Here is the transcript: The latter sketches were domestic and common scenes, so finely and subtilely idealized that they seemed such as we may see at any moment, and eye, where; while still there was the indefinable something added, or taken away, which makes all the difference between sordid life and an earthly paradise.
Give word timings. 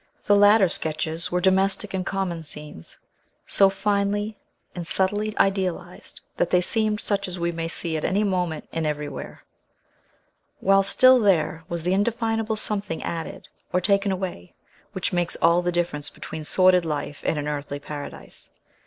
The 0.25 0.35
latter 0.35 0.67
sketches 0.67 1.31
were 1.31 1.39
domestic 1.39 1.93
and 1.93 2.03
common 2.03 2.41
scenes, 2.41 2.97
so 3.45 3.69
finely 3.69 4.35
and 4.73 4.87
subtilely 4.87 5.37
idealized 5.37 6.21
that 6.37 6.49
they 6.49 6.59
seemed 6.59 6.99
such 6.99 7.27
as 7.27 7.37
we 7.37 7.51
may 7.51 7.67
see 7.67 7.95
at 7.95 8.03
any 8.03 8.23
moment, 8.23 8.67
and 8.73 8.87
eye, 8.87 9.07
where; 9.09 9.43
while 10.59 10.81
still 10.81 11.19
there 11.19 11.65
was 11.69 11.83
the 11.83 11.93
indefinable 11.93 12.55
something 12.55 13.03
added, 13.03 13.47
or 13.71 13.79
taken 13.79 14.11
away, 14.11 14.55
which 14.93 15.13
makes 15.13 15.35
all 15.35 15.61
the 15.61 15.71
difference 15.71 16.09
between 16.09 16.45
sordid 16.45 16.83
life 16.83 17.21
and 17.23 17.37
an 17.37 17.47
earthly 17.47 17.77
paradise. 17.77 18.51